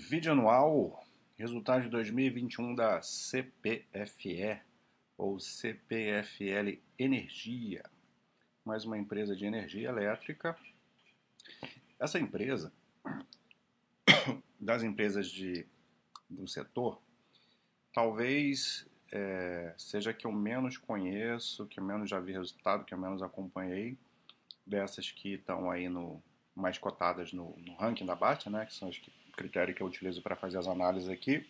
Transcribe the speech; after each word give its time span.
Vídeo 0.00 0.30
anual, 0.30 1.04
resultado 1.36 1.82
de 1.82 1.88
2021 1.88 2.72
da 2.72 3.02
CPFE 3.02 4.60
ou 5.16 5.40
CPFL 5.40 6.78
Energia, 6.96 7.82
mais 8.64 8.84
uma 8.84 8.96
empresa 8.96 9.34
de 9.34 9.44
energia 9.44 9.88
elétrica. 9.88 10.56
Essa 11.98 12.16
empresa, 12.16 12.72
das 14.60 14.84
empresas 14.84 15.28
de, 15.28 15.66
do 16.30 16.46
setor, 16.46 17.02
talvez 17.92 18.86
é, 19.10 19.74
seja 19.76 20.14
que 20.14 20.28
eu 20.28 20.32
menos 20.32 20.76
conheço, 20.76 21.66
que 21.66 21.80
eu 21.80 21.84
menos 21.84 22.08
já 22.08 22.20
vi 22.20 22.34
resultado, 22.34 22.84
que 22.84 22.94
eu 22.94 22.98
menos 22.98 23.20
acompanhei, 23.20 23.98
dessas 24.64 25.10
que 25.10 25.34
estão 25.34 25.68
aí 25.68 25.88
no 25.88 26.22
mais 26.54 26.78
cotadas 26.78 27.32
no, 27.32 27.56
no 27.58 27.74
ranking 27.74 28.06
da 28.06 28.14
Basta, 28.14 28.48
né, 28.48 28.64
que 28.64 28.74
são 28.74 28.88
as 28.88 28.96
que 28.96 29.10
critério 29.38 29.74
que 29.74 29.80
eu 29.80 29.86
utilizo 29.86 30.20
para 30.20 30.34
fazer 30.34 30.58
as 30.58 30.66
análises 30.66 31.08
aqui. 31.08 31.46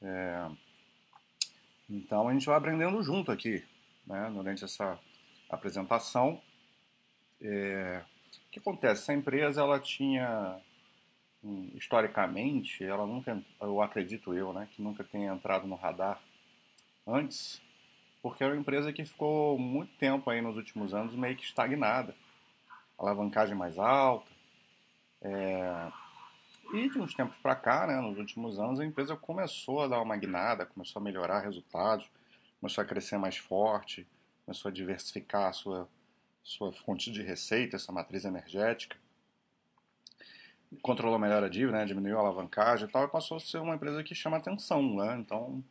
É, 0.00 0.48
então 1.88 2.26
a 2.28 2.32
gente 2.32 2.46
vai 2.46 2.56
aprendendo 2.56 3.02
junto 3.02 3.30
aqui, 3.30 3.62
né, 4.06 4.30
durante 4.32 4.64
essa 4.64 4.98
apresentação. 5.50 6.40
É, 7.40 8.02
o 8.46 8.50
que 8.50 8.58
acontece? 8.58 9.02
Essa 9.02 9.12
empresa 9.12 9.60
ela 9.60 9.78
tinha 9.78 10.58
historicamente, 11.74 12.82
ela 12.82 13.06
nunca, 13.06 13.40
eu 13.60 13.80
acredito 13.80 14.34
eu, 14.34 14.52
né, 14.52 14.68
que 14.72 14.82
nunca 14.82 15.04
tenha 15.04 15.32
entrado 15.32 15.68
no 15.68 15.76
radar 15.76 16.20
antes, 17.06 17.62
porque 18.20 18.42
era 18.42 18.52
uma 18.52 18.60
empresa 18.60 18.92
que 18.92 19.04
ficou 19.04 19.56
muito 19.58 19.96
tempo 19.98 20.28
aí 20.28 20.40
nos 20.40 20.56
últimos 20.56 20.92
anos 20.92 21.14
meio 21.14 21.36
que 21.36 21.44
estagnada, 21.44 22.14
alavancagem 22.98 23.54
mais 23.54 23.78
alta, 23.78 24.30
é, 25.22 25.92
de 26.94 27.02
uns 27.02 27.14
tempos 27.14 27.36
para 27.38 27.54
cá, 27.54 27.86
né, 27.86 28.00
nos 28.00 28.18
últimos 28.18 28.58
anos, 28.58 28.80
a 28.80 28.84
empresa 28.84 29.16
começou 29.16 29.82
a 29.82 29.88
dar 29.88 30.00
uma 30.00 30.16
guinada, 30.16 30.66
começou 30.66 31.00
a 31.00 31.02
melhorar 31.02 31.40
resultados, 31.40 32.08
começou 32.60 32.82
a 32.82 32.86
crescer 32.86 33.18
mais 33.18 33.36
forte, 33.36 34.06
começou 34.44 34.68
a 34.68 34.72
diversificar 34.72 35.48
a 35.48 35.52
sua, 35.52 35.88
sua 36.42 36.72
fonte 36.72 37.12
de 37.12 37.22
receita, 37.22 37.76
essa 37.76 37.92
matriz 37.92 38.24
energética. 38.24 38.96
Controlou 40.82 41.18
melhor 41.18 41.42
a 41.42 41.48
dívida, 41.48 41.78
né, 41.78 41.84
diminuiu 41.84 42.18
a 42.18 42.20
alavancagem 42.20 42.88
e 42.88 42.90
tal, 42.90 43.04
e 43.04 43.08
passou 43.08 43.36
a 43.36 43.40
ser 43.40 43.58
uma 43.58 43.74
empresa 43.74 44.02
que 44.02 44.14
chama 44.14 44.36
atenção. 44.36 44.82
Né? 44.96 45.16
Então, 45.18 45.62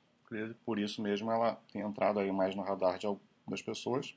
por 0.65 0.79
isso 0.79 1.01
mesmo, 1.01 1.31
ela 1.31 1.59
tem 1.71 1.81
entrado 1.81 2.19
aí 2.19 2.31
mais 2.31 2.55
no 2.55 2.61
radar 2.61 2.97
de, 2.97 3.07
das 3.47 3.61
pessoas. 3.61 4.15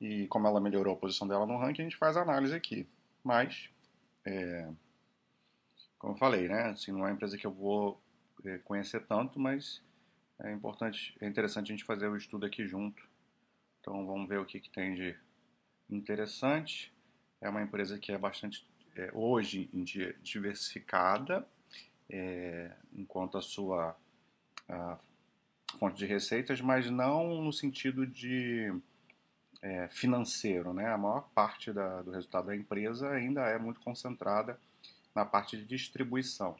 E 0.00 0.26
como 0.28 0.46
ela 0.46 0.60
melhorou 0.60 0.94
a 0.94 0.96
posição 0.96 1.26
dela 1.26 1.46
no 1.46 1.58
ranking, 1.58 1.82
a 1.82 1.84
gente 1.84 1.96
faz 1.96 2.16
a 2.16 2.22
análise 2.22 2.54
aqui. 2.54 2.86
Mas, 3.24 3.68
é, 4.24 4.68
como 5.98 6.14
eu 6.14 6.18
falei, 6.18 6.48
né? 6.48 6.70
Assim, 6.70 6.92
não 6.92 7.00
é 7.00 7.02
uma 7.04 7.12
empresa 7.12 7.36
que 7.36 7.46
eu 7.46 7.52
vou 7.52 8.00
eh, 8.44 8.58
conhecer 8.58 9.04
tanto, 9.06 9.38
mas 9.38 9.82
é 10.40 10.52
importante, 10.52 11.16
é 11.20 11.26
interessante 11.26 11.72
a 11.72 11.74
gente 11.74 11.84
fazer 11.84 12.08
o 12.08 12.16
estudo 12.16 12.46
aqui 12.46 12.66
junto. 12.66 13.02
Então 13.80 14.06
vamos 14.06 14.28
ver 14.28 14.38
o 14.38 14.44
que, 14.44 14.60
que 14.60 14.70
tem 14.70 14.94
de 14.94 15.16
interessante. 15.90 16.92
É 17.40 17.48
uma 17.48 17.62
empresa 17.62 17.98
que 17.98 18.12
é 18.12 18.18
bastante 18.18 18.66
é, 18.96 19.10
hoje 19.12 19.68
em 19.72 19.82
dia 19.82 20.14
diversificada, 20.22 21.46
é, 22.08 22.72
enquanto 22.92 23.38
a 23.38 23.42
sua 23.42 23.96
a 24.68 24.98
fonte 25.78 25.96
de 25.96 26.06
receitas, 26.06 26.60
mas 26.60 26.90
não 26.90 27.42
no 27.42 27.52
sentido 27.52 28.06
de 28.06 28.72
é, 29.62 29.88
financeiro, 29.88 30.72
né? 30.72 30.88
A 30.88 30.98
maior 30.98 31.28
parte 31.34 31.72
da, 31.72 32.02
do 32.02 32.10
resultado 32.10 32.46
da 32.46 32.56
empresa 32.56 33.10
ainda 33.10 33.42
é 33.42 33.58
muito 33.58 33.80
concentrada 33.80 34.58
na 35.18 35.24
parte 35.24 35.56
de 35.56 35.64
distribuição. 35.64 36.56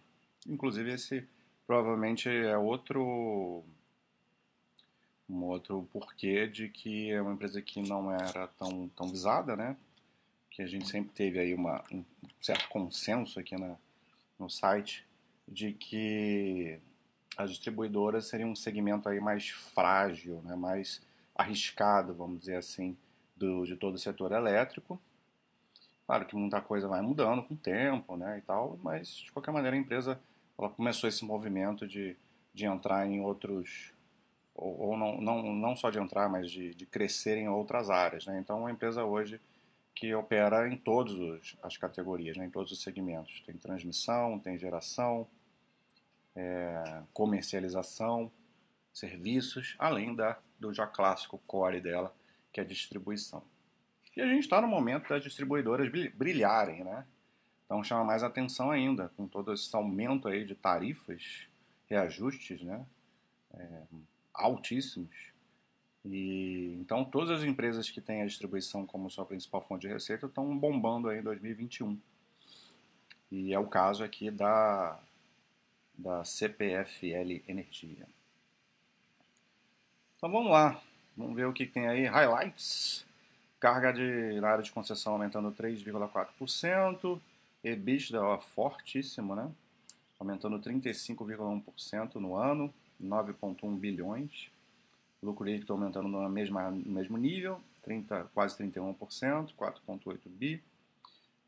Inclusive 0.47 0.93
esse 0.93 1.27
provavelmente 1.67 2.29
é 2.29 2.57
outro 2.57 3.65
um 5.29 5.45
outro 5.45 5.87
porquê 5.93 6.47
de 6.47 6.69
que 6.69 7.11
é 7.11 7.21
uma 7.21 7.35
empresa 7.35 7.61
que 7.61 7.83
não 7.83 8.11
era 8.11 8.47
tão, 8.49 8.89
tão 8.89 9.09
visada, 9.09 9.55
né? 9.55 9.77
Que 10.51 10.63
a 10.63 10.67
gente 10.67 10.89
sempre 10.89 11.13
teve 11.13 11.39
aí 11.39 11.55
uma, 11.55 11.85
um 11.93 12.03
certo 12.41 12.69
consenso 12.69 13.39
aqui 13.39 13.55
na, 13.57 13.77
no 14.39 14.49
site 14.49 15.07
de 15.47 15.73
que 15.73 16.79
as 17.37 17.51
distribuidoras 17.51 18.27
seriam 18.27 18.51
um 18.51 18.57
segmento 18.57 19.09
aí 19.09 19.21
mais 19.21 19.51
frágil, 19.51 20.43
né? 20.43 20.57
mais 20.57 21.01
arriscado, 21.35 22.15
vamos 22.15 22.41
dizer 22.41 22.57
assim, 22.57 22.97
do, 23.37 23.65
de 23.65 23.77
todo 23.77 23.95
o 23.95 23.99
setor 23.99 24.33
elétrico. 24.33 25.01
Claro 26.09 26.25
que 26.25 26.35
muita 26.35 26.59
coisa 26.63 26.89
vai 26.89 27.03
mudando 27.03 27.43
com 27.43 27.53
o 27.53 27.57
tempo, 27.59 28.17
né, 28.17 28.39
e 28.39 28.41
tal, 28.41 28.79
mas 28.83 29.09
de 29.09 29.31
qualquer 29.31 29.51
maneira 29.51 29.77
a 29.77 29.79
empresa 29.79 30.19
ela 30.59 30.71
começou 30.71 31.07
esse 31.07 31.23
movimento 31.23 31.87
de, 31.87 32.17
de 32.55 32.65
entrar 32.65 33.07
em 33.07 33.21
outros, 33.21 33.93
ou, 34.55 34.89
ou 34.89 34.97
não, 34.97 35.21
não, 35.21 35.53
não 35.53 35.77
só 35.77 35.91
de 35.91 35.99
entrar, 35.99 36.27
mas 36.31 36.51
de, 36.51 36.75
de 36.75 36.87
crescer 36.87 37.37
em 37.37 37.47
outras 37.47 37.91
áreas, 37.91 38.25
né. 38.25 38.39
Então, 38.39 38.57
é 38.57 38.61
uma 38.61 38.71
empresa 38.71 39.05
hoje 39.05 39.39
que 39.95 40.15
opera 40.15 40.67
em 40.67 40.79
todas 40.79 41.55
as 41.63 41.77
categorias, 41.77 42.39
né, 42.39 42.47
em 42.47 42.51
todos 42.51 42.73
os 42.73 42.83
segmentos. 42.83 43.43
Tem 43.45 43.55
transmissão, 43.59 44.39
tem 44.39 44.57
geração, 44.57 45.29
é, 46.35 47.03
comercialização, 47.13 48.33
serviços, 48.95 49.77
além 49.79 50.15
da, 50.15 50.39
do 50.59 50.73
já 50.73 50.87
clássico 50.87 51.37
core 51.47 51.83
dela, 51.83 52.17
que 52.51 52.61
é 52.61 52.63
a 52.63 52.67
distribuição. 52.67 53.45
E 54.19 54.21
a 54.21 54.27
gente 54.27 54.43
está 54.43 54.61
no 54.61 54.67
momento 54.67 55.09
das 55.09 55.23
distribuidoras 55.23 55.89
brilharem, 56.13 56.83
né? 56.83 57.07
Então 57.65 57.85
chama 57.85 58.03
mais 58.03 58.25
atenção 58.25 58.69
ainda, 58.69 59.13
com 59.17 59.29
todo 59.29 59.53
esse 59.53 59.75
aumento 59.77 60.27
aí 60.27 60.45
de 60.45 60.57
tarifas, 60.57 61.47
reajustes, 61.87 62.61
né? 62.61 62.85
É, 63.55 63.83
altíssimos. 64.35 65.15
E 66.05 66.77
então 66.81 67.05
todas 67.05 67.31
as 67.31 67.45
empresas 67.45 67.89
que 67.89 68.01
têm 68.01 68.23
a 68.23 68.27
distribuição 68.27 68.85
como 68.85 69.09
sua 69.09 69.25
principal 69.25 69.65
fonte 69.65 69.83
de 69.83 69.93
receita 69.93 70.27
estão 70.27 70.59
bombando 70.59 71.09
aí 71.09 71.21
em 71.21 71.23
2021. 71.23 71.97
E 73.31 73.55
é 73.55 73.59
o 73.61 73.69
caso 73.69 74.03
aqui 74.03 74.33
da, 74.33 74.99
da 75.97 76.25
CPFL 76.25 77.45
Energia. 77.47 78.09
Então 80.17 80.29
vamos 80.29 80.51
lá, 80.51 80.83
vamos 81.17 81.37
ver 81.37 81.47
o 81.47 81.53
que 81.53 81.65
tem 81.65 81.87
aí. 81.87 82.07
Highlights 82.07 83.07
Carga 83.61 83.93
de, 83.93 84.41
na 84.41 84.51
área 84.51 84.63
de 84.63 84.71
concessão 84.73 85.15
aumentando 85.15 85.51
3,4%. 85.53 87.21
EBITDA 87.63 88.23
ó, 88.23 88.39
fortíssimo, 88.39 89.35
né? 89.35 89.51
Aumentando 90.19 90.59
35,1% 90.59 92.17
no 92.17 92.37
ano, 92.37 92.73
9,1 93.03 93.77
bilhões. 93.77 94.51
Lucro 95.23 95.45
líquido 95.45 95.73
aumentando 95.73 96.09
no, 96.09 96.29
mesmo 96.29 97.17
nível, 97.17 97.61
30, 97.83 98.31
quase 98.33 98.57
31%, 98.57 99.53
4,8 99.57 100.19
bi. 100.27 100.63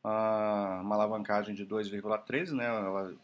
Ah, 0.03 0.81
uma 0.82 0.97
alavancagem 0.97 1.54
de 1.54 1.65
2,13, 1.65 2.53
né? 2.53 2.66
Ela 2.66 3.15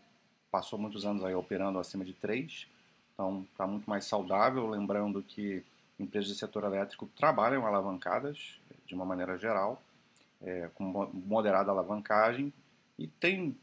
passou 0.51 0.79
muitos 0.79 1.05
anos 1.05 1.25
aí 1.25 1.35
operando 1.35 1.79
acima 1.79 2.05
de 2.05 2.13
3, 2.13 2.67
então 3.13 3.47
está 3.51 3.67
muito 3.67 3.89
mais 3.89 4.05
saudável. 4.05 4.69
Lembrando 4.69 5.23
que 5.23 5.65
empresas 5.99 6.29
de 6.31 6.39
setor 6.39 6.65
elétrico 6.65 7.11
trabalham 7.17 7.67
alavancadas, 7.67 8.61
de 8.87 8.95
uma 8.95 9.05
maneira 9.05 9.37
geral, 9.37 9.83
é, 10.41 10.69
com 10.75 10.85
moderada 11.13 11.71
alavancagem, 11.71 12.53
e 12.99 13.07
tem, 13.07 13.57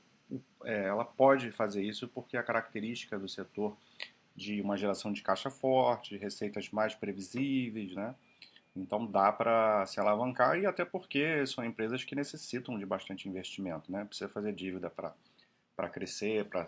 é, 0.64 0.86
ela 0.86 1.06
pode 1.06 1.52
fazer 1.52 1.84
isso 1.84 2.08
porque 2.08 2.38
a 2.38 2.44
característica 2.44 3.18
do 3.18 3.28
setor 3.28 3.76
de 4.36 4.62
uma 4.62 4.78
geração 4.78 5.14
de 5.14 5.22
caixa 5.22 5.50
forte, 5.50 6.18
receitas 6.18 6.70
mais 6.70 6.96
previsíveis, 6.96 7.94
né? 7.94 8.16
Então 8.76 9.06
dá 9.06 9.32
para 9.32 9.86
se 9.86 10.00
alavancar 10.00 10.58
e 10.58 10.66
até 10.66 10.84
porque 10.84 11.46
são 11.46 11.64
empresas 11.64 12.04
que 12.04 12.16
necessitam 12.16 12.78
de 12.78 12.86
bastante 12.86 13.30
investimento, 13.30 13.92
né? 13.92 14.04
Precisa 14.06 14.28
fazer 14.30 14.54
dívida 14.54 14.90
para 14.90 15.90
crescer, 15.90 16.46
para 16.46 16.68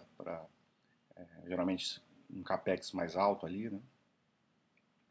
é, 1.15 1.25
geralmente 1.47 2.01
um 2.29 2.43
capex 2.43 2.91
mais 2.91 3.15
alto 3.15 3.45
ali, 3.45 3.69
né? 3.69 3.79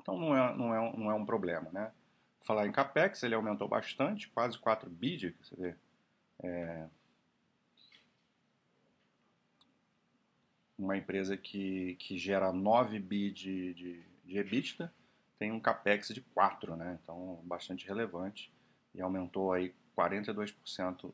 Então 0.01 0.19
não 0.19 0.37
é, 0.37 0.57
não 0.57 0.75
é, 0.75 0.97
não 0.97 1.11
é 1.11 1.15
um 1.15 1.25
problema, 1.25 1.69
né? 1.73 1.91
Falar 2.45 2.67
em 2.67 2.73
capex, 2.73 3.23
ele 3.23 3.35
aumentou 3.35 3.67
bastante, 3.67 4.29
quase 4.29 4.59
4 4.59 4.89
bi, 4.89 5.35
você 5.41 5.57
vê. 5.57 5.75
É 6.43 6.87
uma 10.77 10.97
empresa 10.97 11.37
que, 11.37 11.97
que 11.97 12.19
gera 12.19 12.53
9 12.53 12.99
bi 12.99 13.31
de, 13.31 13.75
de, 13.75 14.03
de 14.25 14.39
EBITDA 14.39 14.93
tem 15.39 15.51
um 15.51 15.61
capex 15.61 16.09
de 16.09 16.21
4, 16.21 16.77
né? 16.77 16.99
Então, 17.03 17.41
bastante 17.45 17.87
relevante 17.87 18.53
e 18.95 19.01
aumentou 19.01 19.53
aí 19.53 19.75
42% 19.97 21.13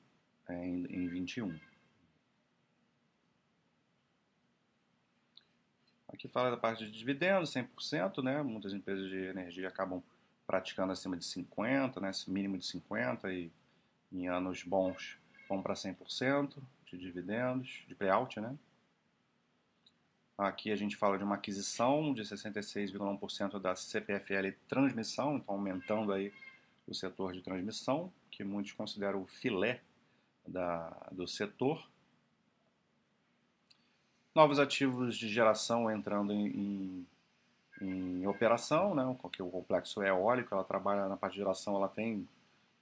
em, 0.49 0.85
em 0.87 1.09
21. 1.09 1.59
Aqui 6.09 6.29
fala 6.29 6.50
da 6.50 6.56
parte 6.56 6.85
de 6.85 6.91
dividendos, 6.91 7.55
100%, 7.55 8.23
né? 8.23 8.43
Muitas 8.43 8.75
empresas 8.75 9.09
de 9.09 9.17
energia 9.17 9.69
acabam 9.69 10.03
praticando 10.50 10.91
acima 10.91 11.17
de 11.17 11.25
50, 11.25 12.00
né, 12.00 12.11
mínimo 12.26 12.58
de 12.58 12.67
50 12.67 13.32
e 13.32 13.52
em 14.11 14.26
anos 14.26 14.64
bons 14.64 15.17
vão 15.49 15.62
para 15.62 15.75
100%, 15.75 16.56
de 16.87 16.99
dividendos, 16.99 17.85
de 17.87 17.94
payout, 17.94 18.41
né? 18.41 18.58
Aqui 20.37 20.73
a 20.73 20.76
gente 20.76 20.97
fala 20.97 21.17
de 21.17 21.23
uma 21.23 21.37
aquisição 21.37 22.12
de 22.12 22.23
66,1% 22.23 23.61
da 23.61 23.76
CPFL 23.76 24.50
Transmissão, 24.69 25.37
então 25.37 25.55
aumentando 25.55 26.12
aí 26.12 26.32
o 26.85 26.94
setor 26.94 27.32
de 27.32 27.43
transmissão, 27.43 28.12
que 28.29 28.43
muitos 28.43 28.73
consideram 28.73 29.23
o 29.23 29.26
filé 29.29 29.81
da, 30.44 30.88
do 31.12 31.29
setor. 31.29 31.88
Novos 34.35 34.58
ativos 34.58 35.17
de 35.17 35.29
geração 35.29 35.88
entrando 35.88 36.32
em, 36.32 36.47
em, 36.49 37.06
em 37.81 38.27
operação, 38.27 38.94
né? 38.94 39.17
porque 39.21 39.43
o 39.43 39.50
complexo 39.50 40.03
é 40.03 40.09
eólico, 40.09 40.55
ela 40.55 40.65
trabalha 40.65 41.09
na 41.09 41.17
parte 41.17 41.35
de 41.35 41.38
geração, 41.38 41.77
ela 41.77 41.88
tem 41.88 42.29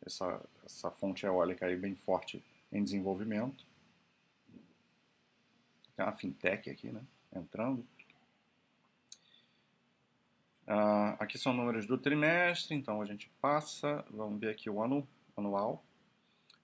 essa, 0.04 0.40
essa 0.64 0.90
fonte 0.90 1.24
eólica 1.24 1.66
aí 1.66 1.76
bem 1.76 1.94
forte 1.94 2.42
em 2.72 2.82
desenvolvimento. 2.82 3.64
Tem 5.96 6.04
uma 6.04 6.12
fintech 6.12 6.70
aqui, 6.70 6.90
né? 6.90 7.02
Entrando. 7.34 7.84
Uh, 10.66 11.16
aqui 11.18 11.38
são 11.38 11.52
números 11.52 11.86
do 11.86 11.96
trimestre, 11.96 12.76
então 12.76 13.00
a 13.00 13.06
gente 13.06 13.30
passa, 13.40 14.04
vamos 14.10 14.38
ver 14.38 14.50
aqui 14.50 14.68
o 14.68 14.82
ano 14.82 15.06
anual. 15.36 15.82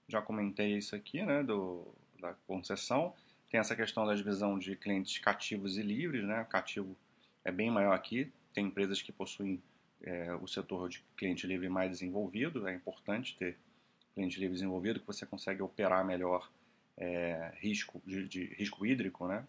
Já 0.07 0.21
comentei 0.21 0.77
isso 0.77 0.95
aqui, 0.95 1.23
né, 1.23 1.41
do, 1.41 1.87
da 2.19 2.33
concessão. 2.47 3.13
Tem 3.49 3.59
essa 3.59 3.75
questão 3.75 4.05
da 4.05 4.13
divisão 4.13 4.59
de 4.59 4.75
clientes 4.75 5.17
cativos 5.17 5.77
e 5.77 5.81
livres, 5.81 6.23
né? 6.23 6.45
Cativo 6.49 6.95
é 7.45 7.51
bem 7.51 7.71
maior 7.71 7.93
aqui. 7.93 8.31
Tem 8.53 8.65
empresas 8.65 9.01
que 9.01 9.11
possuem 9.11 9.61
é, 10.01 10.33
o 10.35 10.47
setor 10.47 10.89
de 10.89 11.03
cliente 11.15 11.47
livre 11.47 11.69
mais 11.69 11.91
desenvolvido. 11.91 12.67
É 12.67 12.73
importante 12.73 13.37
ter 13.37 13.57
cliente 14.13 14.39
livre 14.39 14.55
desenvolvido 14.55 14.99
que 14.99 15.07
você 15.07 15.25
consegue 15.25 15.61
operar 15.61 16.03
melhor 16.03 16.49
é, 16.97 17.53
risco 17.59 18.01
de, 18.05 18.27
de, 18.27 18.45
risco 18.55 18.85
hídrico, 18.85 19.27
né? 19.27 19.45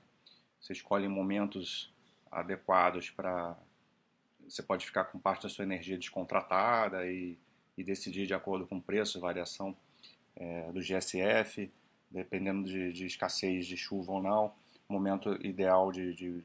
Você 0.61 0.73
escolhe 0.73 1.09
momentos 1.09 1.93
adequados 2.31 3.11
para 3.11 3.57
você 4.49 4.63
pode 4.63 4.87
ficar 4.87 5.05
com 5.07 5.19
parte 5.19 5.43
da 5.43 5.49
sua 5.49 5.65
energia 5.65 5.99
descontratada 5.99 7.05
e, 7.11 7.37
e 7.77 7.83
decidir 7.83 8.27
de 8.27 8.35
acordo 8.35 8.67
com 8.67 8.81
preço, 8.81 9.21
variação 9.21 9.77
é, 10.37 10.71
do 10.71 10.81
GSF, 10.81 11.71
dependendo 12.11 12.69
de, 12.69 12.93
de, 12.93 13.07
escassez 13.07 13.67
de 13.67 13.77
chuva 13.77 14.13
ou 14.13 14.23
não, 14.23 14.53
momento 14.89 15.33
ideal 15.45 15.91
de, 15.91 16.15
de, 16.15 16.45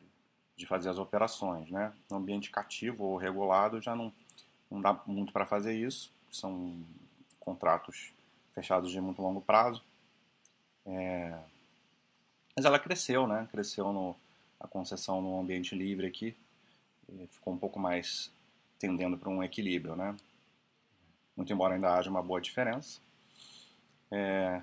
de 0.61 0.67
fazer 0.67 0.89
as 0.89 0.99
operações. 0.99 1.69
Né? 1.69 1.91
No 2.09 2.17
ambiente 2.17 2.51
cativo 2.51 3.03
ou 3.03 3.17
regulado 3.17 3.81
já 3.81 3.95
não, 3.95 4.13
não 4.69 4.79
dá 4.79 4.97
muito 5.07 5.33
para 5.33 5.45
fazer 5.45 5.73
isso, 5.73 6.13
são 6.31 6.85
contratos 7.39 8.13
fechados 8.53 8.91
de 8.91 9.01
muito 9.01 9.21
longo 9.21 9.41
prazo. 9.41 9.83
É... 10.85 11.37
Mas 12.55 12.65
ela 12.65 12.77
cresceu, 12.77 13.25
né? 13.27 13.47
Cresceu 13.51 13.91
no, 13.91 14.15
a 14.59 14.67
concessão 14.67 15.21
no 15.21 15.39
ambiente 15.39 15.73
livre 15.73 16.05
aqui, 16.05 16.37
ficou 17.31 17.53
um 17.53 17.57
pouco 17.57 17.79
mais 17.79 18.31
tendendo 18.77 19.17
para 19.17 19.29
um 19.29 19.43
equilíbrio, 19.43 19.95
né? 19.95 20.15
Muito 21.35 21.51
embora 21.51 21.73
ainda 21.73 21.95
haja 21.95 22.09
uma 22.09 22.21
boa 22.21 22.39
diferença. 22.39 22.99
É... 24.11 24.61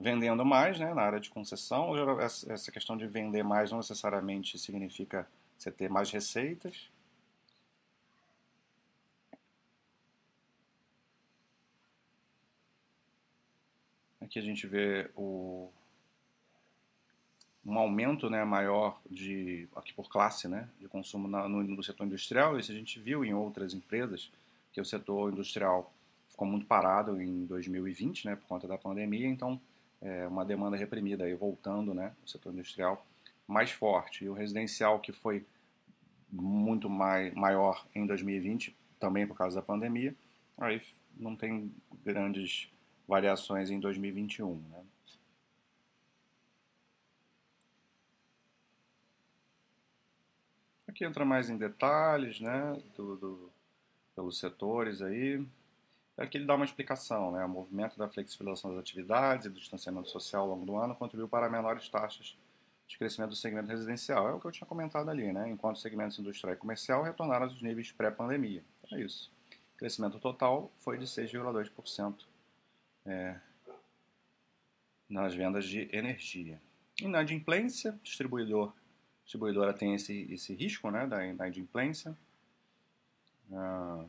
Vendendo 0.00 0.46
mais, 0.46 0.80
né, 0.80 0.94
na 0.94 1.02
área 1.02 1.20
de 1.20 1.28
concessão, 1.28 1.92
essa 2.22 2.72
questão 2.72 2.96
de 2.96 3.06
vender 3.06 3.42
mais 3.44 3.70
não 3.70 3.76
necessariamente 3.76 4.58
significa 4.58 5.28
você 5.58 5.70
ter 5.70 5.90
mais 5.90 6.10
receitas. 6.10 6.90
Aqui 14.22 14.38
a 14.38 14.42
gente 14.42 14.66
vê 14.66 15.10
o 15.14 15.70
um 17.62 17.78
aumento 17.78 18.30
né, 18.30 18.42
maior 18.42 18.98
de 19.10 19.68
aqui 19.76 19.92
por 19.92 20.08
classe 20.08 20.48
né, 20.48 20.66
de 20.80 20.88
consumo 20.88 21.28
na, 21.28 21.46
no, 21.46 21.62
no, 21.62 21.84
setor 21.84 22.06
industrial. 22.06 22.58
Isso 22.58 22.72
a 22.72 22.74
gente 22.74 22.98
viu 22.98 23.22
em 23.22 23.34
outras 23.34 23.74
empresas, 23.74 24.32
que 24.72 24.80
o 24.80 24.84
setor 24.84 25.30
industrial 25.30 25.92
ficou 26.26 26.48
muito 26.48 26.64
parado 26.64 27.20
em 27.20 27.44
2020 27.44 28.24
né, 28.24 28.36
por 28.36 28.46
conta 28.46 28.66
da 28.66 28.78
pandemia, 28.78 29.28
então 29.28 29.60
é 30.00 30.26
uma 30.26 30.44
demanda 30.44 30.76
reprimida 30.76 31.24
aí 31.24 31.34
voltando, 31.34 31.92
né, 31.92 32.14
o 32.24 32.28
setor 32.28 32.52
industrial 32.52 33.06
mais 33.46 33.70
forte. 33.70 34.24
E 34.24 34.28
o 34.28 34.32
residencial 34.32 35.00
que 35.00 35.12
foi 35.12 35.44
muito 36.30 36.88
mai, 36.88 37.30
maior 37.32 37.86
em 37.94 38.06
2020, 38.06 38.76
também 38.98 39.26
por 39.26 39.36
causa 39.36 39.56
da 39.56 39.62
pandemia, 39.62 40.14
aí 40.56 40.80
não 41.16 41.34
tem 41.34 41.74
grandes 42.04 42.70
variações 43.06 43.70
em 43.70 43.80
2021. 43.80 44.56
Né? 44.56 44.84
Aqui 50.86 51.04
entra 51.04 51.24
mais 51.24 51.50
em 51.50 51.56
detalhes, 51.56 52.40
né, 52.40 52.80
do, 52.96 53.16
do, 53.16 53.50
pelos 54.14 54.38
setores 54.38 55.02
aí. 55.02 55.44
Aqui 56.20 56.36
ele 56.36 56.44
dá 56.44 56.54
uma 56.54 56.64
explicação, 56.64 57.32
né, 57.32 57.44
o 57.44 57.48
movimento 57.48 57.98
da 57.98 58.08
flexibilização 58.08 58.70
das 58.70 58.80
atividades 58.80 59.46
e 59.46 59.48
do 59.48 59.58
distanciamento 59.58 60.08
social 60.08 60.42
ao 60.42 60.48
longo 60.50 60.66
do 60.66 60.76
ano 60.76 60.94
contribuiu 60.94 61.28
para 61.28 61.48
menores 61.48 61.88
taxas 61.88 62.36
de 62.86 62.98
crescimento 62.98 63.30
do 63.30 63.36
segmento 63.36 63.68
residencial. 63.68 64.28
É 64.28 64.32
o 64.32 64.40
que 64.40 64.46
eu 64.46 64.52
tinha 64.52 64.66
comentado 64.66 65.08
ali, 65.08 65.32
né, 65.32 65.48
enquanto 65.48 65.76
os 65.76 65.82
segmentos 65.82 66.18
industrial 66.18 66.54
e 66.54 66.58
comercial 66.58 67.02
retornaram 67.02 67.46
aos 67.46 67.62
níveis 67.62 67.90
pré-pandemia. 67.90 68.62
É 68.92 69.00
isso. 69.00 69.32
O 69.74 69.78
crescimento 69.78 70.18
total 70.18 70.70
foi 70.78 70.98
de 70.98 71.06
6,2% 71.06 72.26
é, 73.06 73.36
nas 75.08 75.34
vendas 75.34 75.64
de 75.64 75.88
energia. 75.90 76.60
Inadimplência, 77.00 77.98
distribuidor 78.02 78.74
distribuidora 79.30 79.72
tem 79.72 79.94
esse, 79.94 80.26
esse 80.32 80.52
risco 80.54 80.90
né, 80.90 81.06
da 81.06 81.24
inadimplência. 81.24 82.16
Ah, 83.52 84.04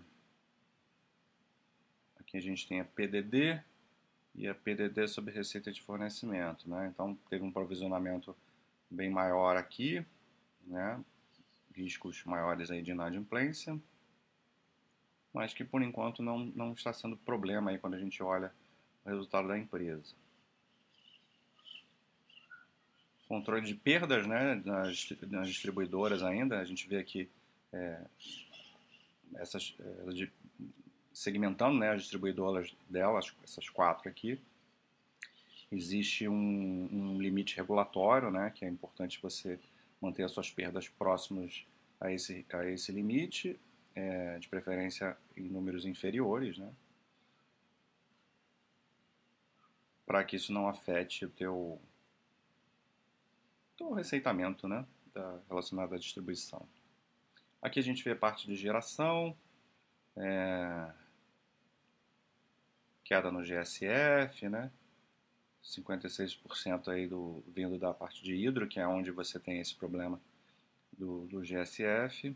aqui 2.31 2.37
a 2.37 2.41
gente 2.41 2.65
tem 2.65 2.79
a 2.79 2.85
PDD 2.85 3.59
e 4.33 4.47
a 4.47 4.55
PDD 4.55 5.07
sobre 5.09 5.33
receita 5.33 5.69
de 5.71 5.81
fornecimento. 5.81 6.69
Né? 6.69 6.89
Então, 6.93 7.17
teve 7.29 7.43
um 7.43 7.51
provisionamento 7.51 8.35
bem 8.89 9.09
maior 9.09 9.57
aqui, 9.57 10.05
né? 10.65 11.03
riscos 11.75 12.23
maiores 12.23 12.71
aí 12.71 12.81
de 12.81 12.91
inadimplência, 12.91 13.77
mas 15.33 15.53
que 15.53 15.63
por 15.63 15.81
enquanto 15.81 16.23
não, 16.23 16.39
não 16.39 16.73
está 16.73 16.93
sendo 16.93 17.17
problema 17.17 17.71
aí 17.71 17.77
quando 17.77 17.95
a 17.95 17.99
gente 17.99 18.21
olha 18.23 18.53
o 19.05 19.09
resultado 19.09 19.47
da 19.47 19.57
empresa. 19.57 20.15
controle 23.27 23.65
de 23.65 23.73
perdas 23.73 24.27
né, 24.27 24.61
nas, 24.65 25.07
nas 25.29 25.47
distribuidoras 25.47 26.21
ainda. 26.21 26.59
A 26.59 26.65
gente 26.65 26.85
vê 26.85 26.97
aqui 26.97 27.29
é, 27.71 28.01
essas, 29.35 29.73
é, 29.79 30.11
de, 30.11 30.29
segmentando 31.13 31.77
né, 31.77 31.91
as 31.91 32.01
distribuidoras 32.01 32.75
delas, 32.89 33.33
essas 33.43 33.69
quatro 33.69 34.09
aqui. 34.09 34.39
Existe 35.71 36.27
um, 36.27 36.89
um, 36.91 37.21
limite 37.21 37.55
regulatório, 37.55 38.29
né, 38.29 38.51
que 38.53 38.65
é 38.65 38.67
importante 38.67 39.21
você 39.21 39.59
manter 40.01 40.23
as 40.23 40.31
suas 40.31 40.49
perdas 40.49 40.87
próximas 40.87 41.65
a 41.99 42.11
esse, 42.11 42.45
a 42.51 42.65
esse 42.65 42.91
limite, 42.91 43.59
é, 43.95 44.39
de 44.39 44.47
preferência 44.49 45.17
em 45.37 45.47
números 45.47 45.85
inferiores, 45.85 46.57
né, 46.57 46.71
para 50.05 50.23
que 50.23 50.35
isso 50.35 50.51
não 50.51 50.67
afete 50.67 51.25
o 51.25 51.29
teu 51.29 51.79
o 53.79 53.93
receitamento 53.93 54.67
né, 54.67 54.85
da, 55.13 55.39
relacionado 55.49 55.95
à 55.95 55.97
distribuição. 55.97 56.67
Aqui 57.61 57.79
a 57.79 57.83
gente 57.83 58.03
vê 58.03 58.11
a 58.11 58.15
parte 58.15 58.47
de 58.47 58.55
geração, 58.55 59.35
é, 60.17 60.91
queda 63.03 63.31
no 63.31 63.43
GSF, 63.43 64.49
né, 64.49 64.71
56% 65.63 66.87
aí 66.87 67.07
do, 67.07 67.43
vindo 67.47 67.77
da 67.77 67.93
parte 67.93 68.23
de 68.23 68.33
hidro, 68.35 68.67
que 68.67 68.79
é 68.79 68.87
onde 68.87 69.11
você 69.11 69.39
tem 69.39 69.59
esse 69.59 69.75
problema 69.75 70.19
do, 70.97 71.27
do 71.27 71.41
GSF. 71.41 72.35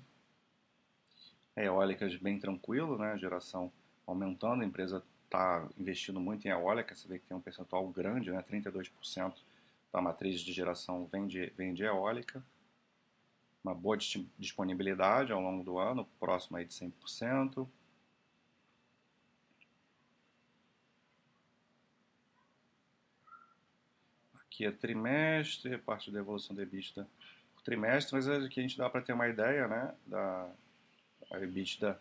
Eólicas 1.56 2.16
bem 2.18 2.40
tranquilo, 2.40 2.98
né, 2.98 3.18
geração 3.18 3.72
aumentando, 4.06 4.62
a 4.62 4.66
empresa 4.66 5.04
está 5.26 5.68
investindo 5.78 6.20
muito 6.20 6.46
em 6.46 6.52
eólica, 6.52 6.96
você 6.96 7.08
vê 7.08 7.20
que 7.20 7.26
tem 7.26 7.36
um 7.36 7.42
percentual 7.42 7.88
grande, 7.90 8.32
né, 8.32 8.44
32% 8.44 9.34
a 9.98 10.02
matriz 10.02 10.42
de 10.42 10.52
geração 10.52 11.06
vem 11.06 11.26
de, 11.26 11.48
vem 11.58 11.74
de 11.74 11.84
eólica, 11.84 12.44
uma 13.66 13.74
boa 13.74 13.98
disponibilidade 14.38 15.32
ao 15.32 15.42
longo 15.42 15.64
do 15.64 15.80
ano, 15.80 16.06
próximo 16.20 16.56
aí 16.56 16.66
de 16.66 16.74
100%. 16.76 17.68
Aqui 24.36 24.66
é 24.66 24.72
trimestre, 24.72 25.80
parte 25.80 26.12
da 26.12 26.20
evolução 26.20 26.56
da 26.56 26.62
EBITDA 26.62 27.08
por 27.56 27.64
trimestre, 27.64 28.16
mas 28.16 28.30
aqui 28.30 28.60
a 28.60 28.64
gente 28.64 28.78
dá 28.78 28.88
para 28.88 29.02
ter 29.02 29.14
uma 29.14 29.28
ideia, 29.28 29.68
né, 29.68 29.96
da 30.06 30.48
a 31.32 31.40
EBITDA, 31.40 32.00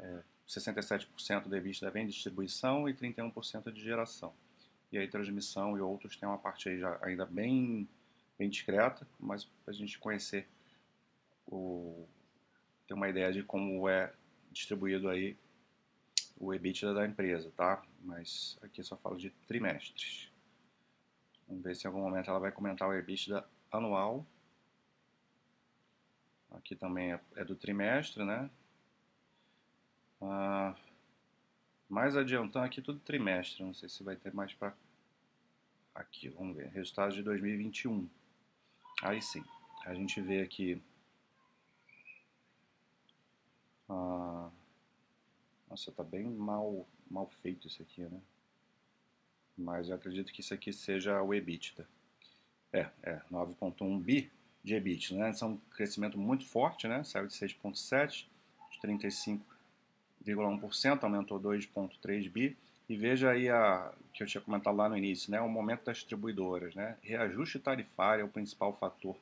é, 0.00 0.22
67% 0.48 1.48
da 1.48 1.56
EBITDA 1.56 1.88
vem 1.88 2.04
de 2.04 2.12
distribuição 2.12 2.88
e 2.88 2.94
31% 2.94 3.70
de 3.72 3.80
geração. 3.80 4.34
e 4.90 4.98
aí 4.98 5.06
transmissão 5.06 5.76
e 5.76 5.80
outros 5.80 6.16
tem 6.16 6.28
uma 6.28 6.38
parte 6.38 6.68
aí 6.68 6.80
já 6.80 6.98
ainda 7.00 7.24
bem, 7.24 7.88
bem 8.36 8.50
discreta, 8.50 9.06
mas 9.20 9.44
para 9.44 9.72
a 9.72 9.72
gente 9.72 9.98
conhecer, 10.00 10.48
o, 11.46 12.06
ter 12.86 12.94
uma 12.94 13.08
ideia 13.08 13.32
de 13.32 13.42
como 13.42 13.88
é 13.88 14.12
distribuído 14.50 15.08
aí 15.08 15.36
o 16.38 16.52
EBITDA 16.52 16.92
da 16.92 17.06
empresa, 17.06 17.50
tá? 17.56 17.82
Mas 18.00 18.58
aqui 18.62 18.82
só 18.82 18.96
falo 18.96 19.16
de 19.16 19.30
trimestres. 19.46 20.30
Vamos 21.48 21.62
ver 21.62 21.74
se 21.74 21.86
em 21.86 21.88
algum 21.88 22.02
momento 22.02 22.28
ela 22.28 22.38
vai 22.38 22.52
comentar 22.52 22.88
o 22.88 22.94
EBITDA 22.94 23.44
anual. 23.70 24.26
Aqui 26.50 26.74
também 26.74 27.12
é, 27.12 27.20
é 27.36 27.44
do 27.44 27.56
trimestre, 27.56 28.24
né? 28.24 28.50
Ah, 30.20 30.74
mais 31.88 32.16
adiantando 32.16 32.64
aqui 32.64 32.82
tudo 32.82 32.98
trimestre, 33.00 33.62
não 33.62 33.74
sei 33.74 33.88
se 33.88 34.02
vai 34.02 34.16
ter 34.16 34.32
mais 34.32 34.52
para 34.54 34.74
aqui, 35.94 36.28
vamos 36.28 36.56
ver, 36.56 36.68
resultados 36.68 37.14
de 37.14 37.22
2021. 37.22 38.08
Aí 39.02 39.20
sim, 39.22 39.44
a 39.84 39.94
gente 39.94 40.20
vê 40.20 40.40
aqui 40.40 40.82
ah, 43.88 44.50
nossa, 45.68 45.92
tá 45.92 46.02
bem 46.02 46.24
mal, 46.24 46.86
mal 47.10 47.28
feito 47.42 47.66
isso 47.66 47.82
aqui, 47.82 48.02
né? 48.02 48.20
Mas 49.56 49.88
eu 49.88 49.94
acredito 49.94 50.32
que 50.32 50.40
isso 50.40 50.52
aqui 50.52 50.72
seja 50.72 51.22
o 51.22 51.32
EBITDA. 51.34 51.88
É, 52.72 52.90
é 53.02 53.20
9.1 53.30 54.00
bi 54.00 54.30
de 54.62 54.74
EBITDA, 54.74 55.16
né? 55.16 55.30
Isso 55.30 55.44
é 55.44 55.48
um 55.48 55.56
crescimento 55.70 56.18
muito 56.18 56.44
forte, 56.44 56.86
né? 56.86 57.02
Saiu 57.04 57.26
de 57.26 57.34
6.7, 57.34 58.26
de 58.70 58.78
35,1%, 60.24 61.02
aumentou 61.02 61.40
2.3 61.40 62.30
bi. 62.30 62.56
E 62.88 62.96
veja 62.96 63.30
aí 63.30 63.48
a 63.48 63.92
que 64.14 64.22
eu 64.22 64.26
tinha 64.26 64.40
comentado 64.40 64.76
lá 64.76 64.88
no 64.88 64.96
início, 64.96 65.30
né? 65.30 65.40
O 65.40 65.48
momento 65.48 65.84
das 65.84 65.98
distribuidoras, 65.98 66.74
né? 66.74 66.96
Reajuste 67.02 67.58
tarifário 67.58 68.22
é 68.22 68.24
o 68.24 68.28
principal 68.28 68.72
fator 68.76 69.16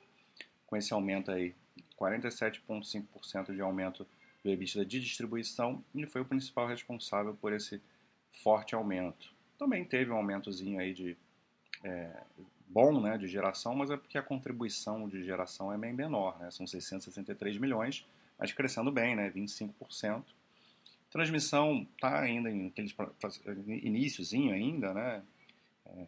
com 0.67 0.77
esse 0.77 0.93
aumento 0.93 1.31
aí, 1.31 1.55
47,5% 1.99 3.55
de 3.55 3.61
aumento 3.61 4.07
EBITDA 4.45 4.85
de 4.85 5.01
distribuição 5.01 5.83
e 5.95 6.07
foi 6.07 6.21
o 6.21 6.25
principal 6.25 6.67
responsável 6.67 7.35
por 7.35 7.53
esse 7.53 7.81
forte 8.43 8.75
aumento. 8.75 9.33
Também 9.59 9.85
teve 9.85 10.11
um 10.11 10.17
aumentozinho 10.17 10.79
aí 10.79 10.93
de 10.93 11.17
é, 11.83 12.23
bom, 12.67 13.01
né, 13.01 13.17
de 13.17 13.27
geração, 13.27 13.75
mas 13.75 13.91
é 13.91 13.97
porque 13.97 14.19
a 14.19 14.23
contribuição 14.23 15.09
de 15.09 15.25
geração 15.25 15.73
é 15.73 15.79
bem 15.79 15.93
menor, 15.93 16.39
né? 16.39 16.51
São 16.51 16.67
663 16.67 17.59
milhões, 17.59 18.07
mas 18.39 18.53
crescendo 18.53 18.91
bem, 18.91 19.15
né, 19.15 19.31
25%. 19.31 20.25
Transmissão 21.11 21.87
está 21.95 22.21
ainda 22.21 22.51
em 22.51 22.67
aquele 22.67 22.93
iníciozinho 23.87 24.53
ainda, 24.53 24.93
né? 24.93 25.23
É, 25.87 26.07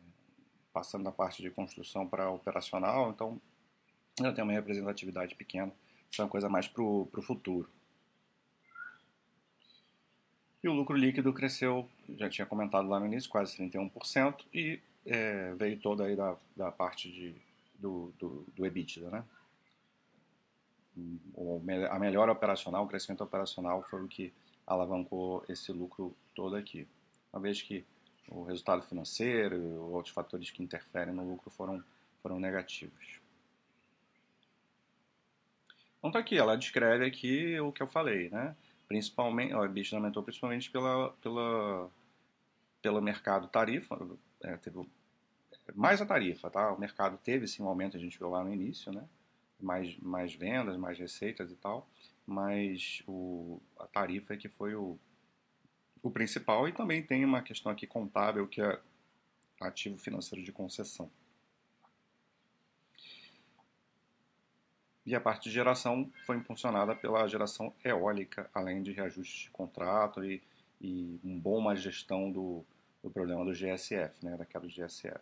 passando 0.72 1.04
da 1.04 1.12
parte 1.12 1.40
de 1.40 1.50
construção 1.50 2.06
para 2.06 2.28
operacional, 2.30 3.10
então 3.10 3.40
ainda 4.18 4.32
tem 4.34 4.42
uma 4.42 4.52
representatividade 4.52 5.34
pequena. 5.34 5.72
Isso 6.10 6.20
é 6.20 6.24
uma 6.24 6.30
coisa 6.30 6.48
mais 6.48 6.66
para 6.66 6.82
o 6.82 7.08
futuro. 7.22 7.70
E 10.66 10.68
o 10.68 10.72
lucro 10.72 10.96
líquido 10.96 11.32
cresceu, 11.32 11.88
já 12.16 12.28
tinha 12.28 12.44
comentado 12.44 12.88
lá 12.88 12.98
no 12.98 13.06
início, 13.06 13.30
quase 13.30 13.56
31%, 13.56 14.44
e 14.52 14.80
é, 15.06 15.54
veio 15.54 15.78
toda 15.78 16.02
aí 16.02 16.16
da, 16.16 16.36
da 16.56 16.72
parte 16.72 17.08
de, 17.08 17.36
do, 17.78 18.12
do, 18.18 18.44
do 18.52 18.66
EBITDA, 18.66 19.08
né? 19.08 19.24
A 21.88 22.00
melhor 22.00 22.28
operacional, 22.28 22.84
o 22.84 22.88
crescimento 22.88 23.22
operacional 23.22 23.80
foi 23.84 24.02
o 24.02 24.08
que 24.08 24.32
alavancou 24.66 25.44
esse 25.48 25.70
lucro 25.70 26.12
todo 26.34 26.56
aqui. 26.56 26.84
Uma 27.32 27.40
vez 27.40 27.62
que 27.62 27.84
o 28.28 28.42
resultado 28.42 28.82
financeiro 28.82 29.54
e 29.54 29.76
outros 29.76 30.12
fatores 30.12 30.50
que 30.50 30.64
interferem 30.64 31.14
no 31.14 31.22
lucro 31.22 31.48
foram, 31.48 31.80
foram 32.20 32.40
negativos. 32.40 33.20
Então 36.00 36.10
tá 36.10 36.18
aqui, 36.18 36.36
ela 36.36 36.58
descreve 36.58 37.06
aqui 37.06 37.60
o 37.60 37.70
que 37.70 37.84
eu 37.84 37.86
falei, 37.86 38.30
né? 38.30 38.56
Principalmente, 38.88 39.54
o 39.54 39.64
EBITDA 39.64 39.96
aumentou 39.96 40.22
principalmente 40.22 40.70
pela, 40.70 41.10
pela, 41.14 41.90
pelo 42.80 43.00
mercado 43.00 43.48
tarifa, 43.48 43.98
é, 44.42 44.56
teve 44.56 44.86
mais 45.74 46.00
a 46.00 46.06
tarifa, 46.06 46.48
tá? 46.48 46.72
O 46.72 46.78
mercado 46.78 47.18
teve 47.18 47.48
sim 47.48 47.62
um 47.62 47.68
aumento, 47.68 47.96
a 47.96 48.00
gente 48.00 48.18
viu 48.18 48.30
lá 48.30 48.44
no 48.44 48.52
início, 48.52 48.92
né? 48.92 49.04
Mais, 49.60 49.96
mais 49.98 50.34
vendas, 50.34 50.76
mais 50.76 50.98
receitas 50.98 51.50
e 51.50 51.56
tal, 51.56 51.88
mas 52.26 53.02
o, 53.06 53.60
a 53.78 53.86
tarifa 53.86 54.34
é 54.34 54.36
que 54.36 54.48
foi 54.48 54.74
o, 54.74 54.98
o 56.02 56.10
principal 56.10 56.68
e 56.68 56.72
também 56.72 57.02
tem 57.02 57.24
uma 57.24 57.42
questão 57.42 57.72
aqui 57.72 57.86
contábil 57.86 58.46
que 58.46 58.60
é 58.60 58.78
ativo 59.60 59.96
financeiro 59.98 60.44
de 60.44 60.52
concessão. 60.52 61.10
E 65.06 65.14
a 65.14 65.20
parte 65.20 65.44
de 65.44 65.54
geração 65.54 66.10
foi 66.26 66.36
impulsionada 66.36 66.92
pela 66.92 67.28
geração 67.28 67.72
eólica, 67.84 68.50
além 68.52 68.82
de 68.82 68.90
reajustes 68.90 69.44
de 69.44 69.50
contrato 69.50 70.24
e, 70.24 70.42
e 70.80 71.20
uma 71.22 71.40
boa 71.40 71.76
gestão 71.76 72.30
do, 72.32 72.64
do 73.04 73.08
problema 73.08 73.44
do 73.44 73.52
GSF, 73.52 74.24
né, 74.24 74.36
daquela 74.36 74.66
GSF. 74.66 75.20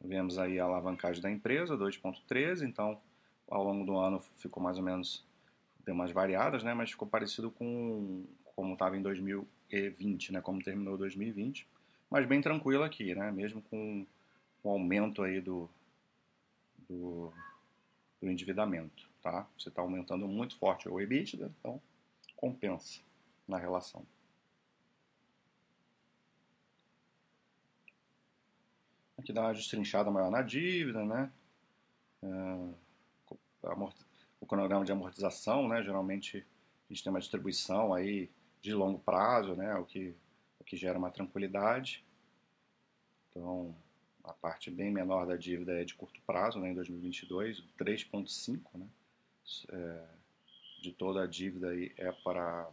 Vemos 0.00 0.38
aí 0.38 0.58
a 0.58 0.64
alavancagem 0.64 1.20
da 1.20 1.30
empresa, 1.30 1.76
2.13, 1.76 2.66
então 2.66 2.98
ao 3.46 3.62
longo 3.62 3.84
do 3.84 3.98
ano 3.98 4.20
ficou 4.38 4.62
mais 4.62 4.78
ou 4.78 4.82
menos, 4.82 5.22
deu 5.84 5.94
umas 5.94 6.10
variadas, 6.12 6.62
né, 6.62 6.72
mas 6.72 6.90
ficou 6.92 7.06
parecido 7.06 7.50
com 7.50 8.24
como 8.56 8.72
estava 8.72 8.96
em 8.96 9.02
2020, 9.02 10.32
né, 10.32 10.40
como 10.40 10.62
terminou 10.62 10.96
2020, 10.96 11.68
mas 12.08 12.26
bem 12.26 12.40
tranquilo 12.40 12.84
aqui, 12.84 13.14
né, 13.14 13.30
mesmo 13.30 13.60
com 13.60 14.06
o 14.62 14.70
aumento 14.70 15.22
aí 15.22 15.40
do, 15.40 15.68
do, 16.88 17.32
do 18.20 18.30
endividamento, 18.30 19.08
tá? 19.22 19.46
Você 19.58 19.68
está 19.68 19.82
aumentando 19.82 20.26
muito 20.26 20.56
forte 20.58 20.88
o 20.88 21.00
EBITDA, 21.00 21.52
então 21.60 21.80
compensa 22.36 23.00
na 23.46 23.58
relação. 23.58 24.04
Aqui 29.18 29.32
dá 29.32 29.42
uma 29.42 29.52
destrinchada 29.52 30.10
maior 30.10 30.30
na 30.30 30.42
dívida, 30.42 31.04
né? 31.04 31.32
É, 32.22 32.28
o 34.40 34.46
cronograma 34.46 34.84
de 34.84 34.92
amortização, 34.92 35.68
né? 35.68 35.82
Geralmente 35.82 36.46
a 36.88 36.92
gente 36.92 37.02
tem 37.02 37.10
uma 37.10 37.20
distribuição 37.20 37.92
aí 37.92 38.30
de 38.60 38.72
longo 38.72 38.98
prazo, 39.00 39.54
né? 39.54 39.74
O 39.74 39.84
que, 39.84 40.14
o 40.60 40.64
que 40.64 40.76
gera 40.76 40.98
uma 40.98 41.10
tranquilidade. 41.10 42.04
Então, 43.30 43.74
a 44.28 44.32
parte 44.34 44.70
bem 44.70 44.90
menor 44.90 45.26
da 45.26 45.36
dívida 45.36 45.80
é 45.80 45.84
de 45.84 45.94
curto 45.94 46.20
prazo, 46.26 46.60
né, 46.60 46.70
em 46.70 46.74
2022, 46.74 47.64
3,5%. 47.78 48.60
Né, 48.74 48.86
é, 49.70 50.04
de 50.80 50.92
toda 50.92 51.22
a 51.22 51.26
dívida 51.26 51.70
aí 51.70 51.92
é 51.96 52.12
para, 52.12 52.68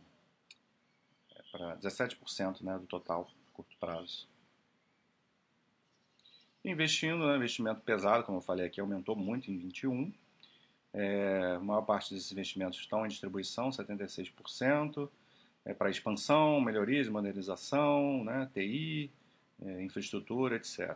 é 1.32 1.42
para 1.52 1.78
17% 1.78 2.62
né, 2.62 2.78
do 2.78 2.86
total, 2.86 3.30
curto 3.54 3.76
prazo. 3.80 4.28
Investindo, 6.64 7.26
né, 7.28 7.36
investimento 7.36 7.82
pesado, 7.82 8.24
como 8.24 8.40
eu 8.40 8.42
falei 8.42 8.66
aqui, 8.66 8.80
aumentou 8.80 9.16
muito 9.16 9.50
em 9.50 9.58
21. 9.58 10.14
É, 10.94 11.56
a 11.56 11.60
maior 11.60 11.82
parte 11.82 12.14
desses 12.14 12.32
investimentos 12.32 12.80
estão 12.80 13.06
em 13.06 13.10
distribuição, 13.10 13.70
76%, 13.70 15.10
é 15.64 15.74
para 15.74 15.90
expansão, 15.90 16.62
melhorias, 16.62 17.08
modernização, 17.08 18.24
né, 18.24 18.50
TI, 18.54 19.12
é, 19.64 19.84
infraestrutura, 19.84 20.56
etc 20.56 20.96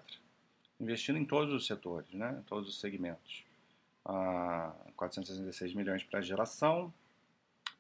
investindo 0.79 1.17
em 1.17 1.25
todos 1.25 1.53
os 1.53 1.67
setores, 1.67 2.11
né, 2.13 2.41
todos 2.47 2.69
os 2.69 2.79
segmentos. 2.79 3.43
Ah, 4.05 4.73
466 4.95 5.73
milhões 5.73 6.03
para 6.03 6.21
geração, 6.21 6.93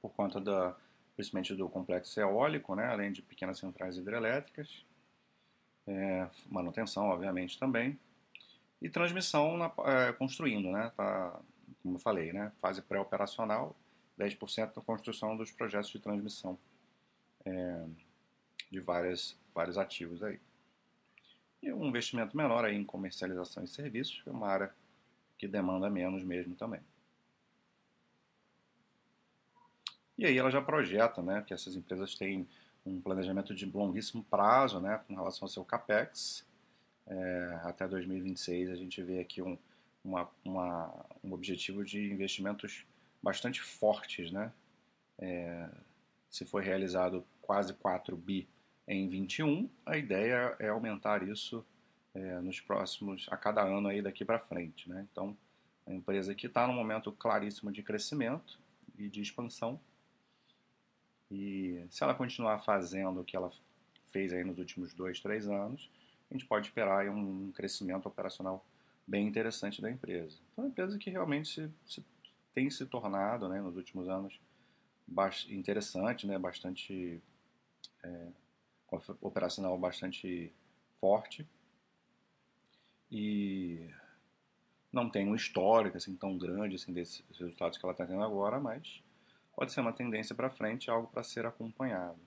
por 0.01 0.11
conta 0.11 0.39
da, 0.39 0.75
principalmente 1.15 1.55
do 1.55 1.67
complexo 1.69 2.19
eólico, 2.19 2.75
né, 2.75 2.85
além 2.85 3.11
de 3.11 3.21
pequenas 3.21 3.57
centrais 3.57 3.97
hidrelétricas, 3.97 4.85
é, 5.87 6.29
manutenção, 6.49 7.07
obviamente, 7.09 7.57
também, 7.57 7.99
e 8.81 8.89
transmissão 8.89 9.57
na, 9.57 9.71
é, 9.85 10.13
construindo, 10.13 10.71
né, 10.71 10.91
tá, 10.95 11.39
como 11.81 11.95
eu 11.95 11.99
falei, 11.99 12.31
né, 12.31 12.51
fase 12.61 12.81
pré-operacional, 12.81 13.75
10% 14.17 14.75
da 14.75 14.81
construção 14.81 15.35
dos 15.35 15.51
projetos 15.51 15.89
de 15.89 15.99
transmissão 15.99 16.57
é, 17.45 17.85
de 18.69 18.79
várias, 18.79 19.37
vários 19.53 19.77
ativos 19.77 20.21
aí. 20.21 20.39
E 21.61 21.71
um 21.73 21.85
investimento 21.85 22.35
menor 22.35 22.65
aí 22.65 22.75
em 22.75 22.83
comercialização 22.83 23.63
e 23.63 23.67
serviços, 23.67 24.21
que 24.21 24.29
é 24.29 24.31
uma 24.31 24.47
área 24.47 24.73
que 25.37 25.47
demanda 25.47 25.89
menos 25.89 26.23
mesmo 26.23 26.55
também. 26.55 26.81
E 30.17 30.25
aí 30.25 30.37
ela 30.37 30.51
já 30.51 30.61
projeta 30.61 31.21
né, 31.21 31.41
que 31.47 31.53
essas 31.53 31.75
empresas 31.75 32.13
têm 32.13 32.47
um 32.85 32.99
planejamento 32.99 33.55
de 33.55 33.65
longuíssimo 33.65 34.23
prazo 34.23 34.79
né, 34.79 34.99
com 35.07 35.15
relação 35.15 35.45
ao 35.45 35.49
seu 35.49 35.63
CAPEX. 35.63 36.45
É, 37.07 37.59
até 37.63 37.87
2026 37.87 38.69
a 38.69 38.75
gente 38.75 39.01
vê 39.01 39.19
aqui 39.19 39.41
um, 39.41 39.57
uma, 40.03 40.29
uma, 40.43 41.05
um 41.23 41.31
objetivo 41.31 41.85
de 41.85 42.11
investimentos 42.11 42.85
bastante 43.23 43.61
fortes. 43.61 44.29
Né? 44.31 44.51
É, 45.17 45.69
se 46.29 46.45
foi 46.45 46.63
realizado 46.63 47.25
quase 47.41 47.73
4 47.73 48.15
bi 48.17 48.47
em 48.89 49.07
21, 49.07 49.69
a 49.85 49.97
ideia 49.97 50.55
é 50.57 50.69
aumentar 50.69 51.21
isso 51.21 51.63
é, 52.15 52.41
nos 52.41 52.59
próximos, 52.59 53.27
a 53.29 53.37
cada 53.37 53.61
ano 53.61 53.87
aí 53.87 54.01
daqui 54.01 54.25
para 54.25 54.39
frente. 54.39 54.89
Né? 54.89 55.07
Então, 55.11 55.37
a 55.85 55.93
empresa 55.93 56.33
que 56.33 56.47
está 56.47 56.65
num 56.65 56.73
momento 56.73 57.11
claríssimo 57.11 57.71
de 57.71 57.83
crescimento 57.83 58.59
e 58.97 59.07
de 59.07 59.21
expansão. 59.21 59.79
E 61.29 61.85
se 61.91 62.03
ela 62.03 62.15
continuar 62.15 62.63
fazendo 62.63 63.21
o 63.21 63.23
que 63.23 63.37
ela 63.37 63.51
fez 64.11 64.33
aí 64.33 64.43
nos 64.43 64.57
últimos 64.57 64.91
dois, 64.91 65.19
três 65.19 65.47
anos, 65.47 65.87
a 66.29 66.33
gente 66.33 66.47
pode 66.47 66.65
esperar 66.65 67.07
um 67.09 67.51
crescimento 67.51 68.07
operacional 68.07 68.65
bem 69.05 69.27
interessante 69.27 69.83
da 69.83 69.91
empresa. 69.91 70.35
Então, 70.51 70.63
é 70.63 70.67
uma 70.67 70.71
empresa 70.71 70.97
que 70.97 71.11
realmente 71.11 71.47
se, 71.47 71.71
se, 71.85 72.03
tem 72.55 72.67
se 72.71 72.87
tornado, 72.87 73.47
né, 73.47 73.61
nos 73.61 73.75
últimos 73.75 74.09
anos, 74.09 74.39
interessante, 75.47 76.25
né, 76.25 76.39
bastante 76.39 77.21
é, 78.03 78.27
operacional 79.21 79.77
bastante 79.77 80.53
forte 80.99 81.47
e 83.11 83.89
não 84.91 85.09
tem 85.09 85.27
um 85.27 85.35
histórico 85.35 85.97
assim 85.97 86.15
tão 86.15 86.37
grande 86.37 86.75
assim 86.75 86.93
desses 86.93 87.23
resultados 87.37 87.77
que 87.77 87.85
ela 87.85 87.93
está 87.93 88.05
tendo 88.05 88.23
agora, 88.23 88.59
mas 88.59 89.03
pode 89.55 89.71
ser 89.71 89.81
uma 89.81 89.93
tendência 89.93 90.35
para 90.35 90.49
frente, 90.49 90.89
algo 90.89 91.07
para 91.07 91.23
ser 91.23 91.45
acompanhado. 91.45 92.19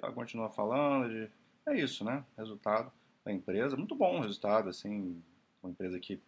Ela 0.00 0.12
continua 0.12 0.48
falando 0.48 1.08
de 1.08 1.30
é 1.66 1.76
isso, 1.76 2.04
né? 2.04 2.24
Resultado 2.36 2.92
da 3.24 3.32
empresa, 3.32 3.76
muito 3.76 3.94
bom 3.94 4.18
o 4.18 4.22
resultado, 4.22 4.68
assim, 4.68 5.22
uma 5.62 5.70
empresa 5.70 5.98
que 5.98 6.20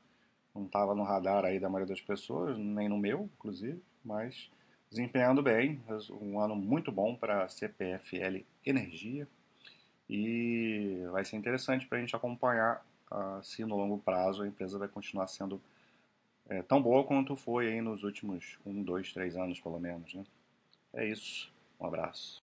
não 0.55 0.67
estava 0.67 0.95
no 0.95 1.03
radar 1.03 1.45
aí 1.45 1.59
da 1.59 1.69
maioria 1.69 1.95
das 1.95 2.03
pessoas, 2.03 2.59
nem 2.59 2.89
no 2.89 2.99
meu, 2.99 3.31
inclusive, 3.37 3.81
mas 4.05 4.51
desempenhando 4.91 5.43
bem, 5.43 5.81
um 6.11 6.41
ano 6.41 6.57
muito 6.57 6.91
bom 6.91 7.15
para 7.15 7.45
a 7.45 7.49
CPFL 7.49 8.45
Energia 8.67 9.27
e 10.09 11.07
vai 11.13 11.25
ser 11.25 11.37
interessante 11.37 11.87
para 11.87 11.99
a 11.99 12.01
gente 12.01 12.17
acompanhar 12.17 12.85
uh, 13.13 13.43
se 13.43 13.65
no 13.65 13.77
longo 13.77 13.99
prazo 13.99 14.43
a 14.43 14.49
empresa 14.49 14.79
vai 14.79 14.89
continuar 14.89 15.29
sendo 15.29 15.61
é, 16.49 16.63
tão 16.63 16.83
boa 16.83 17.05
quanto 17.05 17.37
foi 17.37 17.69
aí 17.69 17.81
nos 17.81 18.03
últimos 18.03 18.59
um, 18.67 18.83
dois, 18.83 19.13
três 19.13 19.37
anos 19.37 19.61
pelo 19.61 19.79
menos. 19.79 20.13
Né? 20.13 20.25
É 20.93 21.07
isso, 21.07 21.53
um 21.79 21.87
abraço. 21.87 22.39